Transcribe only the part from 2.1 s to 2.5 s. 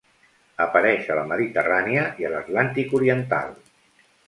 i a